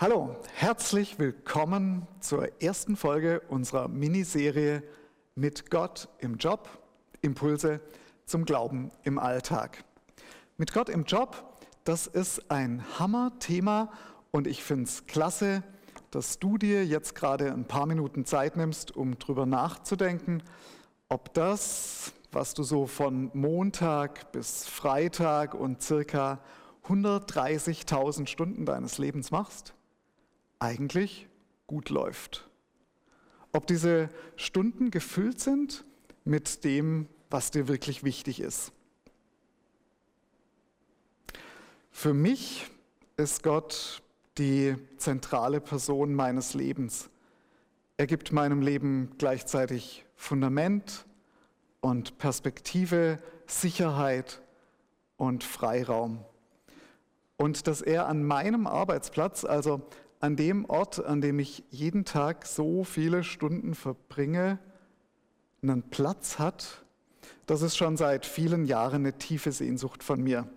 [0.00, 4.84] Hallo, herzlich willkommen zur ersten Folge unserer Miniserie
[5.34, 6.68] Mit Gott im Job,
[7.20, 7.80] Impulse
[8.24, 9.82] zum Glauben im Alltag.
[10.56, 11.42] Mit Gott im Job,
[11.82, 13.90] das ist ein Hammer-Thema
[14.30, 15.64] und ich finde es klasse,
[16.12, 20.44] dass du dir jetzt gerade ein paar Minuten Zeit nimmst, um drüber nachzudenken,
[21.08, 26.38] ob das, was du so von Montag bis Freitag und circa
[26.86, 29.74] 130.000 Stunden deines Lebens machst,
[30.58, 31.28] eigentlich
[31.66, 32.48] gut läuft.
[33.52, 35.84] Ob diese Stunden gefüllt sind
[36.24, 38.72] mit dem, was dir wirklich wichtig ist.
[41.90, 42.70] Für mich
[43.16, 44.02] ist Gott
[44.38, 47.10] die zentrale Person meines Lebens.
[47.96, 51.06] Er gibt meinem Leben gleichzeitig Fundament
[51.80, 54.40] und Perspektive, Sicherheit
[55.16, 56.24] und Freiraum.
[57.36, 59.82] Und dass er an meinem Arbeitsplatz, also
[60.20, 64.58] an dem Ort, an dem ich jeden Tag so viele Stunden verbringe,
[65.62, 66.84] einen Platz hat,
[67.46, 70.48] das ist schon seit vielen Jahren eine tiefe Sehnsucht von mir.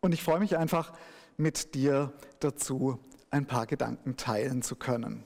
[0.00, 0.92] Und ich freue mich einfach,
[1.36, 2.98] mit dir dazu
[3.30, 5.24] ein paar Gedanken teilen zu können.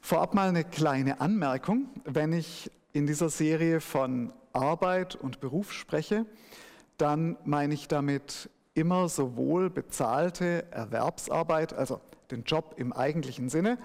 [0.00, 1.88] Vorab mal eine kleine Anmerkung.
[2.04, 6.26] Wenn ich in dieser Serie von Arbeit und Beruf spreche,
[6.96, 13.78] dann meine ich damit immer sowohl bezahlte Erwerbsarbeit, also den Job im eigentlichen Sinne,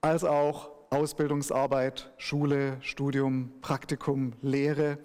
[0.00, 4.98] als auch Ausbildungsarbeit, Schule, Studium, Praktikum, Lehre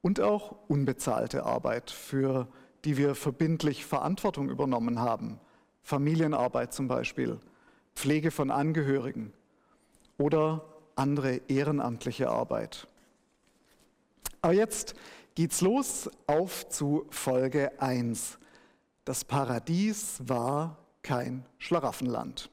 [0.00, 2.48] und auch unbezahlte Arbeit, für
[2.84, 5.38] die wir verbindlich Verantwortung übernommen haben.
[5.82, 7.38] Familienarbeit zum Beispiel,
[7.94, 9.32] Pflege von Angehörigen
[10.18, 10.64] oder
[10.96, 12.88] andere ehrenamtliche Arbeit.
[14.40, 14.94] Aber jetzt
[15.34, 18.38] geht's los auf zu Folge 1.
[19.04, 22.50] Das Paradies war kein Schlaraffenland.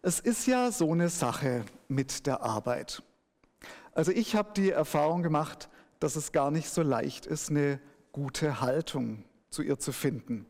[0.00, 3.02] Es ist ja so eine Sache mit der Arbeit.
[3.92, 5.68] Also ich habe die Erfahrung gemacht,
[6.00, 7.78] dass es gar nicht so leicht ist, eine
[8.12, 10.46] gute Haltung zu ihr zu finden.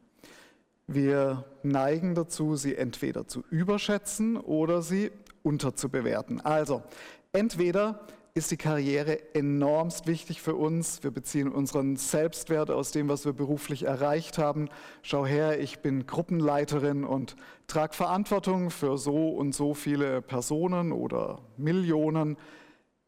[0.87, 5.11] Wir neigen dazu, sie entweder zu überschätzen oder sie
[5.43, 6.41] unterzubewerten.
[6.41, 6.85] Also
[7.33, 8.07] entweder
[8.39, 11.03] ist die Karriere enormst wichtig für uns.
[11.03, 14.71] Wir beziehen unseren Selbstwert aus dem, was wir beruflich erreicht haben.
[15.03, 17.35] Schau her, ich bin Gruppenleiterin und
[17.67, 22.37] trage Verantwortung für so und so viele Personen oder Millionen.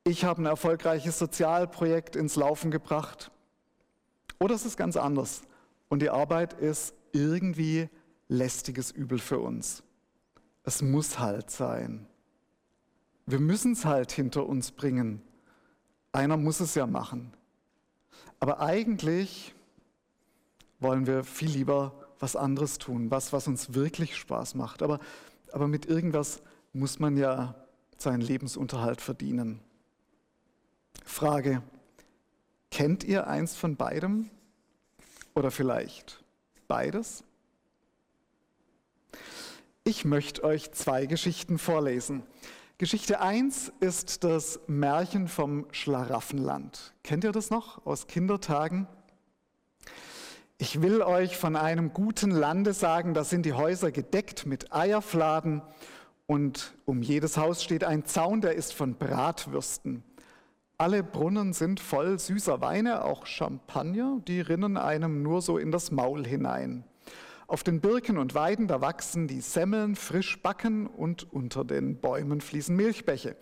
[0.03, 3.31] Ich habe ein erfolgreiches Sozialprojekt ins Laufen gebracht.
[4.41, 5.43] Oder es ist ganz anders.
[5.89, 7.89] Und die Arbeit ist irgendwie
[8.27, 9.85] lästiges Übel für uns.
[10.65, 12.10] Es muss halt sein.
[13.31, 15.23] Wir müssen es halt hinter uns bringen.
[16.11, 17.33] Einer muss es ja machen.
[18.41, 19.55] Aber eigentlich
[20.81, 24.83] wollen wir viel lieber was anderes tun, was, was uns wirklich Spaß macht.
[24.83, 24.99] Aber,
[25.53, 26.43] aber mit irgendwas
[26.73, 27.55] muss man ja
[27.99, 29.61] seinen Lebensunterhalt verdienen.
[31.05, 31.63] Frage,
[32.71, 34.29] kennt ihr eins von beidem?
[35.35, 36.25] Oder vielleicht
[36.67, 37.23] beides?
[39.85, 42.23] Ich möchte euch zwei Geschichten vorlesen.
[42.81, 46.95] Geschichte 1 ist das Märchen vom Schlaraffenland.
[47.05, 48.87] Kennt ihr das noch aus Kindertagen?
[50.57, 55.61] Ich will euch von einem guten Lande sagen, da sind die Häuser gedeckt mit Eierfladen
[56.27, 60.03] und um jedes Haus steht ein Zaun, der ist von Bratwürsten.
[60.79, 65.91] Alle Brunnen sind voll süßer Weine, auch Champagner, die rinnen einem nur so in das
[65.91, 66.85] Maul hinein.
[67.51, 72.41] Auf den Birken und Weiden, da wachsen die Semmeln frisch backen und unter den Bäumen
[72.41, 73.35] fließen Milchbäche.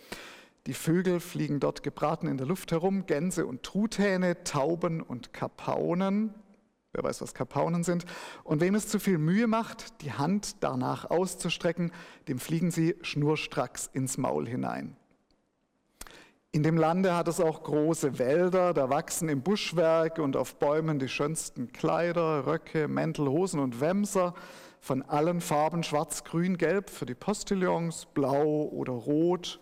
[0.67, 6.33] Die Vögel fliegen dort gebraten in der Luft herum, Gänse und Truthähne, Tauben und Kapaunen.
[6.95, 8.07] Wer weiß, was Kapaunen sind.
[8.45, 11.93] Und wem es zu viel Mühe macht, die Hand danach auszustrecken,
[12.29, 14.97] dem fliegen sie schnurstracks ins Maul hinein.
[16.51, 20.99] In dem Lande hat es auch große Wälder, da wachsen im Buschwerk und auf Bäumen
[20.99, 24.33] die schönsten Kleider, Röcke, Mäntel, Hosen und Wämser
[24.81, 29.61] von allen Farben schwarz, grün, gelb für die Postillons, blau oder rot.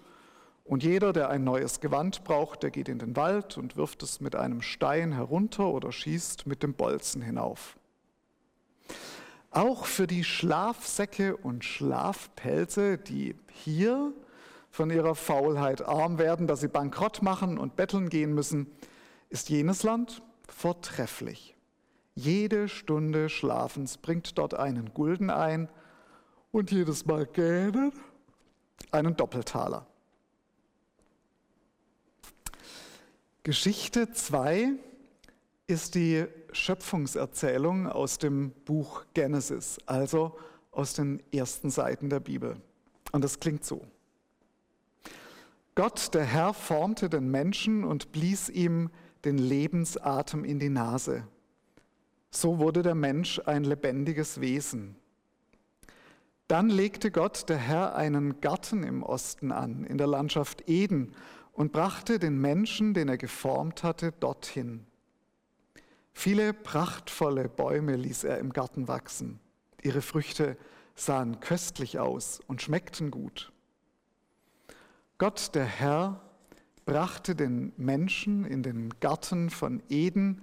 [0.63, 4.21] Und jeder, der ein neues Gewand braucht, der geht in den Wald und wirft es
[4.21, 7.77] mit einem Stein herunter oder schießt mit dem Bolzen hinauf.
[9.51, 14.13] Auch für die Schlafsäcke und Schlafpelze, die hier
[14.71, 18.71] von ihrer Faulheit arm werden, dass sie bankrott machen und betteln gehen müssen,
[19.31, 21.57] ist jenes Land vortrefflich.
[22.15, 25.69] Jede Stunde Schlafens bringt dort einen Gulden ein
[26.51, 27.93] und jedes Mal gähnen
[28.91, 29.87] einen Doppeltaler.
[33.43, 34.73] Geschichte 2
[35.67, 40.37] ist die Schöpfungserzählung aus dem Buch Genesis, also
[40.71, 42.57] aus den ersten Seiten der Bibel.
[43.13, 43.87] Und das klingt so.
[45.77, 48.89] Gott, der Herr, formte den Menschen und blies ihm
[49.27, 51.29] den Lebensatem in die Nase.
[52.31, 54.97] So wurde der Mensch ein lebendiges Wesen.
[56.49, 61.13] Dann legte Gott, der Herr, einen Garten im Osten an, in der Landschaft Eden,
[61.53, 64.87] und brachte den Menschen, den er geformt hatte, dorthin.
[66.15, 69.41] Viele prachtvolle Bäume ließ er im Garten wachsen.
[69.83, 70.57] Ihre Früchte
[70.95, 73.53] sahen köstlich aus und schmeckten gut.
[75.19, 76.21] Gott, der Herr,
[76.85, 80.43] brachte den Menschen in den Garten von Eden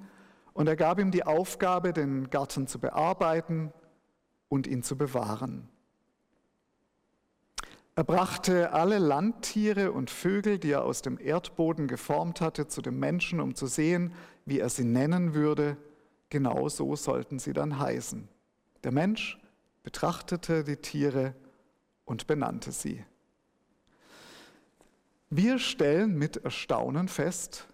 [0.53, 3.71] und er gab ihm die Aufgabe, den Garten zu bearbeiten
[4.49, 5.69] und ihn zu bewahren.
[7.95, 12.99] Er brachte alle Landtiere und Vögel, die er aus dem Erdboden geformt hatte, zu dem
[12.99, 14.13] Menschen, um zu sehen,
[14.45, 15.77] wie er sie nennen würde.
[16.29, 18.27] Genau so sollten sie dann heißen.
[18.83, 19.39] Der Mensch
[19.83, 21.35] betrachtete die Tiere
[22.05, 23.05] und benannte sie.
[25.35, 27.65] Wir stellen mit Erstaunen fest,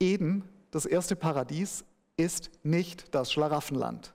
[0.00, 0.42] Eden,
[0.72, 1.84] das erste Paradies,
[2.16, 4.12] ist nicht das Schlaraffenland.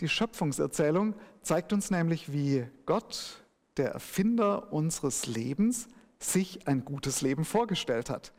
[0.00, 3.44] Die Schöpfungserzählung zeigt uns nämlich, wie Gott,
[3.76, 5.88] der Erfinder unseres Lebens,
[6.18, 8.32] sich ein gutes Leben vorgestellt hat.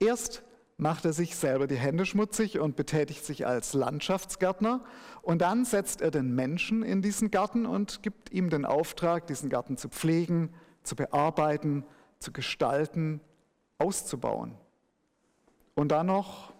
[0.00, 0.42] Erst
[0.76, 4.84] macht er sich selber die Hände schmutzig und betätigt sich als Landschaftsgärtner.
[5.22, 9.50] Und dann setzt er den Menschen in diesen Garten und gibt ihm den Auftrag, diesen
[9.50, 10.52] Garten zu pflegen,
[10.82, 11.84] zu bearbeiten
[12.18, 13.20] zu gestalten,
[13.78, 14.54] auszubauen.
[15.74, 16.52] Und dann noch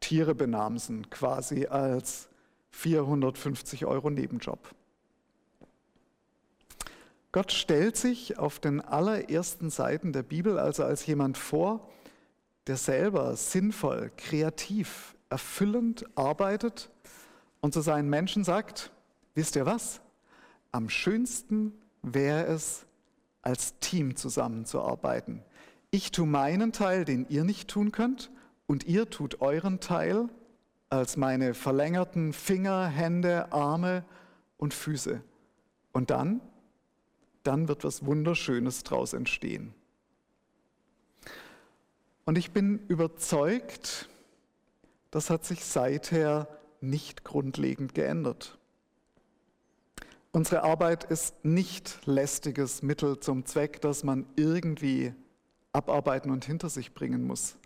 [0.00, 2.28] Tiere benamsen, quasi als
[2.70, 4.74] 450 Euro Nebenjob.
[7.32, 11.88] Gott stellt sich auf den allerersten Seiten der Bibel also als jemand vor,
[12.66, 16.90] der selber sinnvoll, kreativ, erfüllend arbeitet
[17.60, 18.92] und zu seinen Menschen sagt,
[19.34, 20.00] wisst ihr was?
[20.72, 21.72] Am schönsten
[22.02, 22.86] wäre es,
[23.42, 25.42] als Team zusammenzuarbeiten.
[25.90, 28.30] Ich tue meinen Teil, den ihr nicht tun könnt,
[28.66, 30.28] und ihr tut euren Teil
[30.90, 34.04] als meine verlängerten Finger, Hände, Arme
[34.58, 35.22] und Füße.
[35.92, 36.40] Und dann,
[37.42, 39.74] dann wird was Wunderschönes daraus entstehen.
[42.26, 44.08] Und ich bin überzeugt,
[45.10, 46.46] das hat sich seither
[46.82, 48.57] nicht grundlegend geändert.
[50.38, 55.12] Unsere Arbeit ist nicht lästiges Mittel zum Zweck, das man irgendwie
[55.72, 57.56] abarbeiten und hinter sich bringen muss.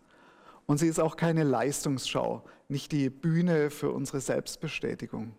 [0.64, 5.34] Und sie ist auch keine Leistungsschau, nicht die Bühne für unsere Selbstbestätigung.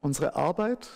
[0.00, 0.88] Unsere Arbeit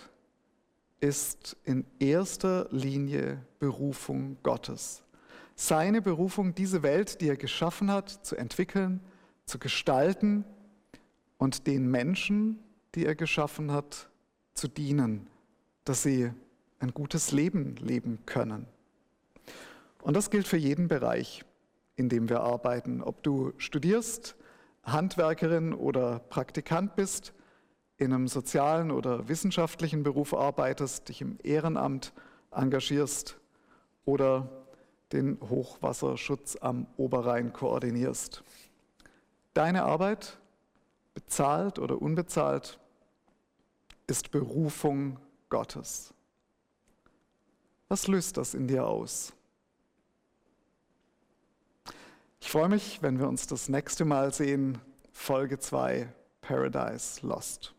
[0.99, 5.03] ist in erster Linie Berufung Gottes.
[5.55, 8.99] Seine Berufung, diese Welt, die er geschaffen hat, zu entwickeln,
[9.45, 10.43] zu gestalten
[11.37, 12.59] und den Menschen,
[12.93, 14.09] die er geschaffen hat,
[14.55, 15.27] zu dienen,
[15.83, 16.31] dass sie
[16.79, 18.65] ein gutes Leben leben können.
[20.01, 21.45] Und das gilt für jeden Bereich,
[21.95, 23.01] in dem wir arbeiten.
[23.01, 24.35] Ob du studierst,
[24.83, 27.33] Handwerkerin oder Praktikant bist,
[27.97, 32.13] in einem sozialen oder wissenschaftlichen Beruf arbeitest, dich im Ehrenamt
[32.51, 33.37] engagierst
[34.03, 34.49] oder
[35.11, 38.43] den Hochwasserschutz am Oberrhein koordinierst.
[39.53, 40.37] Deine Arbeit,
[41.13, 42.79] bezahlt oder unbezahlt,
[44.07, 45.19] ist Berufung
[45.49, 46.13] Gottes.
[47.87, 49.33] Was löst das in dir aus?
[52.39, 54.79] Ich freue mich, wenn wir uns das nächste Mal sehen,
[55.11, 57.74] Folge 2, Paradise Lost.